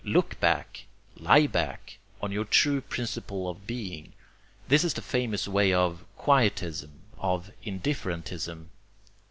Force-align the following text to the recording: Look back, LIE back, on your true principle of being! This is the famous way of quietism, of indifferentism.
Look 0.03 0.39
back, 0.39 0.87
LIE 1.17 1.45
back, 1.45 1.99
on 2.23 2.31
your 2.31 2.45
true 2.45 2.81
principle 2.81 3.47
of 3.47 3.67
being! 3.67 4.13
This 4.67 4.83
is 4.83 4.95
the 4.95 5.01
famous 5.03 5.47
way 5.47 5.71
of 5.73 6.03
quietism, 6.17 6.89
of 7.19 7.51
indifferentism. 7.63 8.69